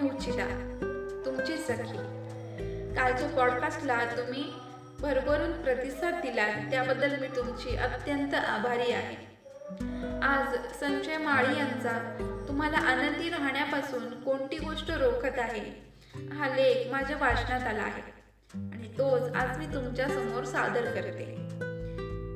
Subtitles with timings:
[0.00, 0.46] मी Uchida
[1.26, 1.96] तुमची सखी.
[2.94, 4.44] कालच्या पॉडकास्टला तुम्ही
[5.00, 9.16] भरभरून प्रतिसाद दिला त्याबद्दल मी तुमची अत्यंत आभारी आहे.
[10.22, 12.16] आज संजय माळी यांचा
[12.48, 15.92] तुम्हाला आनंदी राहण्यापासून कोणती गोष्ट रोखत आहे
[16.32, 18.02] हा लेख माझ्या वाचनात आला आहे.
[18.54, 21.24] आणि तोच आज मी तुमच्यासमोर सादर करते.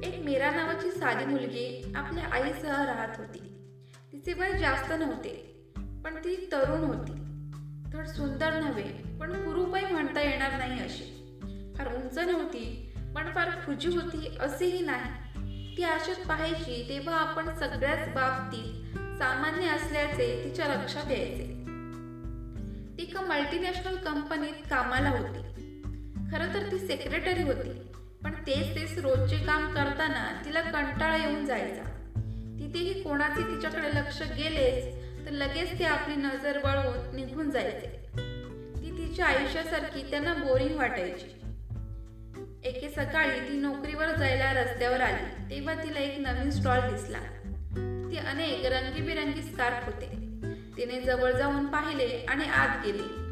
[0.09, 3.73] एक मीरा नावाची साधी मुलगी आपल्या आईसह राहत होती.
[4.13, 7.13] तिचे वय जास्त नव्हते पण ती तरुण होती.
[7.95, 11.05] थोड सुंदर नव्हे पण कुरूपही म्हणता येणार नाही अशी.
[11.79, 15.77] फार उंच नव्हती पण फार खुजी होती असेही नाही.
[15.77, 21.45] ती आशेत पाहायची तेव्हा आपण सगळ्याच बाबतीत सामान्य असल्याचे तिच्या लक्षात यायचे.
[22.99, 25.41] ती एका मल्टीनॅशनल कंपनीत कामाला होती.
[26.33, 27.73] खरं तर ती सेक्रेटरी होती
[28.25, 31.83] पण तेच तेच रोजचे काम करताना तिला कंटाळा येऊन जायचा.
[32.59, 38.07] तिथेही कोणाचे तिच्याकडे लक्ष गेलेच तर लगेच ते आपली नजर वळवून निघून जायचे.
[38.77, 41.41] ती तिच्या आयुष्यासारखी त्यांना बोरिंग वाटायची.
[42.65, 47.19] एके सकाळी ती नोकरीवर जायला रस्त्यावर आली तेव्हा तिला एक नवीन स्टॉल दिसला.
[48.11, 50.07] ती अनेक रंगीबिरंगी स्कार्फ होते.
[50.77, 53.25] तिने जवळ जाऊन पाहिले आणि आत गेली.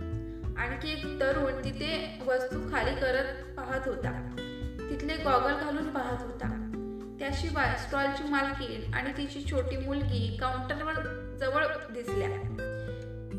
[0.56, 4.36] आणखी एक तरुण तिथे वस्तू खाली करत पाहत होता.
[4.90, 6.58] तिथले गॉगल घालून पाहत होता.
[7.18, 12.28] त्याशिवाय स्टॉलची मालकीण आणि तिची छोटी मुलगी काउंटरवर जवळ दिसल्या.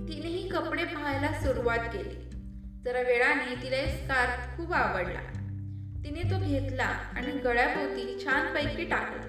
[0.08, 2.16] तिनेही कपडे पाहायला सुरुवात केली.
[2.86, 5.20] जरा वेळाने तिला एक स्कार्फ खूप आवडला.
[6.04, 9.22] तिने तो घेतला आणि गळ्याभोवती छानपैकी टाकला.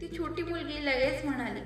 [0.00, 1.60] ती छोटी मुलगी लगेच म्हणाली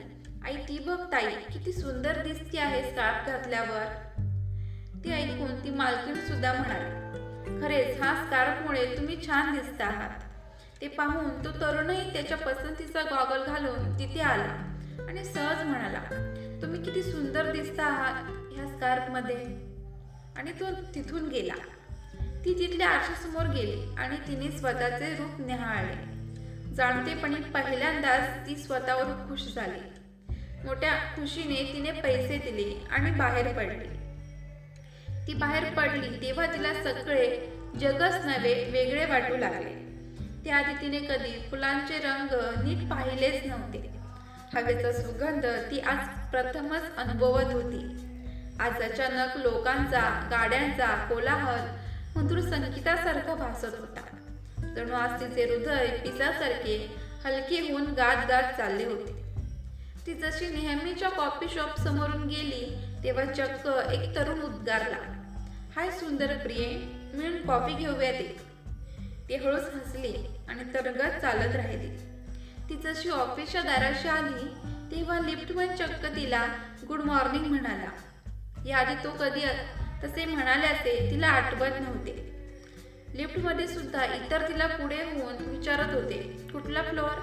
[0.45, 3.85] आई ती बघ ताई किती सुंदर दिसती आहे स्कार्फ घातल्यावर.
[5.05, 6.91] ती ऐकून ती मालकीण सुद्धा म्हणाली
[7.61, 10.21] खरेच हा स्कार्फमुळे तुम्ही छान दिसत आहात.
[10.81, 14.73] ते पाहून तो तरुणही त्याच्या पसंतीचा गॉगल घालून तिथे आला.
[15.09, 18.23] आणि सहज म्हणाला तुम्ही किती सुंदर दिसता आहात
[18.53, 19.67] ह्या स्कार्फमध्ये.
[20.37, 21.55] आणि तो तिथून गेला.
[22.45, 26.17] ती तिथल्या आरशासमोर गेली आणि तिने स्वतःचे रूप निहाळले.
[26.75, 29.81] जाणतेपणी पहिल्यांदाच ती स्वतःवर खुश झाली.
[30.65, 33.89] मोठ्या खुशीने तिने पैसे दिले आणि बाहेर पडली.
[35.27, 39.87] ती बाहेर पडली तेव्हा तिला सगळे जगच नव्हे वेगळे वाटू लागले.
[40.45, 43.96] त्याआधी तिने कधी फुलांचे रंग नीट पाहिलेच नव्हते.
[44.57, 47.79] हवेचा सुगंध ती आज प्रथमच अनुभवत होती.
[48.61, 51.69] आज अचानक लोकांचा गाड्यांचा कोलाहल
[52.17, 54.01] मधुर संगीतासारखा भासत होता.
[54.75, 59.23] जणू आज तिचे हृदय पिसासारखे हलके होऊन गात गात चालले होते.
[60.07, 64.97] ती जशी नेहमीच्या कॉफी शॉप समोरून गेली तेव्हा चक्क एक तरुण उद्गारला
[65.77, 66.83] हाय सुंदर प्रिये
[67.15, 68.37] मिळून कॉफी घेऊयात ते.
[69.29, 70.15] ती हळूच हसली
[70.49, 72.16] आणि तरगत चालत राहिली.
[72.69, 74.47] ती जशी ऑफिसच्या दाराशी आली
[74.91, 76.47] तेव्हा लिफ्टमन चक्क तिला
[76.89, 77.91] गुड मॉर्निंग म्हणाला.
[78.67, 79.41] याआधी तो कधी
[80.05, 82.15] तसे म्हणाल्याचे तिला आठवत नव्हते.
[83.15, 86.19] लिफ्टमध्ये सुद्धा इतर तिला पुढे होऊन विचारत होते
[86.53, 87.19] कुठला फ्लोअर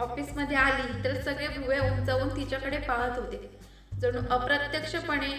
[0.00, 3.58] ऑफिसमध्ये आली तर सगळे भुवे उंचावून तिच्याकडे पाहत होते.
[4.00, 5.38] जणू अप्रत्यक्षपणे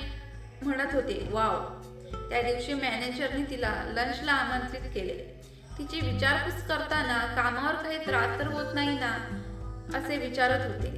[0.61, 1.81] म्हणत होते वाव
[2.29, 5.41] त्या दिवशी मॅनेजरने तिला लंचला आमंत्रित केले.
[5.77, 9.39] तिची विचारपूस करताना कामावर काही त्रास तर होत नाही ना
[9.95, 10.89] असे विचारत होते.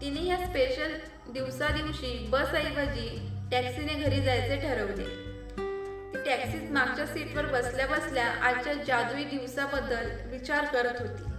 [0.00, 0.92] तिने या स्पेशल
[1.32, 5.26] दिवसा दिवशी बसऐवजी टॅक्सीने घरी जायचे ठरवले.
[6.14, 11.30] ती टॅक्सीत मागच्या सीटवर बसल्या बसल्या आजच्या जादुई दिवसाबद्दल विचार करत होती.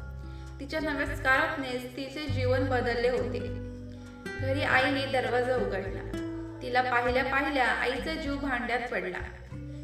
[0.60, 3.40] तिच्या नव्या स्कार्फनेच तिचे जीवन बदलले होते.
[4.40, 6.24] घरी आईने दरवाजा उघडला.
[6.62, 9.18] तिला पाहिल्या पाहिल्या आईचा जीव भांड्यात पडला.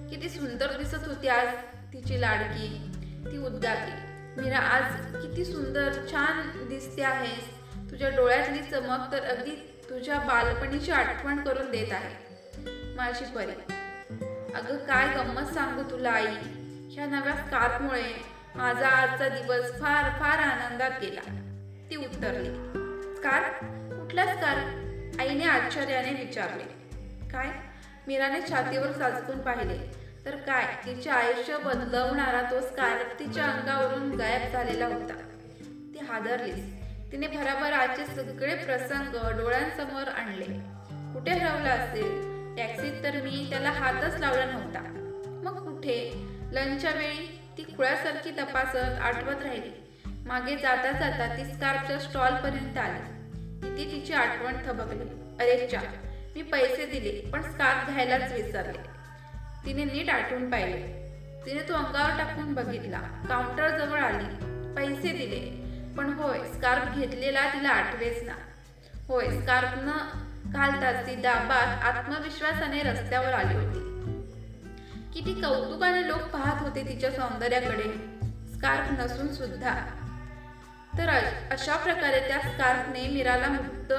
[0.10, 1.48] किती सुंदर दिसत होती आज.
[1.94, 2.92] तिची लाडकी
[3.26, 7.46] ती उद्गारली मीरा आज किती सुंदर छान दिसते आहेस.
[7.92, 9.52] तुझ्या डोळ्यातली चमक तर अगदी
[9.90, 12.16] तुझ्या बालपणीची आठवण करून देत आहे.
[12.96, 13.52] माझी परी.
[14.54, 16.38] अगं काय गंमत सांगू तुला आई.
[16.92, 18.22] ह्या नव्या स्कार्फमुळे
[18.56, 21.22] माझा आजचा दिवस फार फार आनंदात गेला.
[21.90, 22.50] ती उत्तरली.
[23.16, 23.64] स्कार्फ
[24.02, 26.64] कुठला स्कार्फ आईने आश्चर्याने विचारले.
[27.28, 27.48] काय?
[28.08, 30.04] मीराने छातीवर साचकून पाहिले.
[30.26, 35.14] तर काय तिचे आयुष्य बदलवणारा तो स्कार्फ तिच्या अंगावरून गायब झालेला होता.
[35.94, 36.62] ती हादरली
[37.12, 40.46] तिने भराभर आजचे सगळे प्रसंग डोळ्यांसमोर आणले.
[41.14, 42.34] कुठे हरवला असेल?
[42.58, 44.80] टॅक्सीत तर मी त्याला हातच लावला नव्हता.
[45.44, 46.26] मग कुठे?
[46.52, 49.72] लंचच्या वेळी ती खुळ्यासारखी तपासत आठवत राहिली.
[50.06, 53.00] मागे जाता जाता ती स्कार्फच्या स्टॉलपर्यंत आली.
[53.78, 55.10] तिथे तिची आठवण थबकली.
[55.40, 55.80] अरे चा
[56.36, 59.03] मी पैसे दिले पण स्कार्फ घ्यायलाच विसरले.
[59.66, 61.04] तिने नीट आठवून पाहिले.
[61.46, 63.00] तिने तो अंगावर टाकून बघितला.
[63.00, 64.26] काउंटर जवळ आली.
[64.76, 65.64] पैसे दिले.
[65.98, 68.34] पण होय स्कार्फ घेतलेला तिला आठवेच ना.
[69.08, 69.92] होय स्कार्फ न
[70.46, 73.94] घालताच ती दाबात आत्मविश्वासाने रस्त्यावर आली होती.
[75.14, 77.84] किती कौतुकाने लोक पाहत होते तिच्या सौंदर्याकडे.
[78.54, 79.76] स्कार्फ नसून सुद्धा.
[80.98, 81.10] तर
[81.52, 83.94] अशा प्रकारे त्या स्कार्फने मीराला मुक्त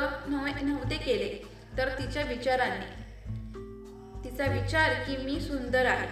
[0.62, 1.48] नव्हते केले.
[1.78, 3.03] तर तिच्या विचारांनी.
[4.34, 6.06] तिचा विचार की मी सुंदर आहे.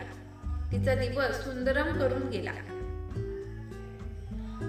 [0.73, 2.51] तिचा दिवस सुंदरम करून गेला.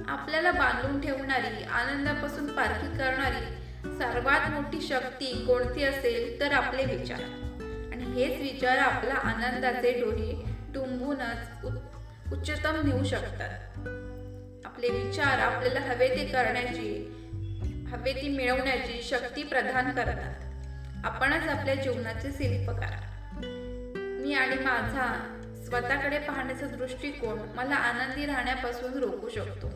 [0.07, 3.45] आपल्याला बांधून ठेवणारी आनंदापासून पारखी करणारी
[3.97, 7.19] सर्वात मोठी शक्ती कोणती असेल तर आपले विचार.
[7.93, 10.45] आणि हेच विचार आपला आनंदाचे डोळे
[10.75, 11.65] टुंबूनच
[12.33, 13.77] उच्चतम नेऊ शकतात.
[14.65, 17.07] आपले विचार आपल्याला हवे ते करण्याची
[17.87, 20.33] हवे ती मिळवण्याची शक्ती प्रदान करतात.
[21.05, 23.12] आपणच आपल्या जीवनाचे शिल्पकार.
[24.23, 25.05] मी आणि माझा
[25.65, 29.71] स्वतःकडे पाहण्याचा दृष्टिकोन मला आनंदी राहण्यापासून रोखू शकतो.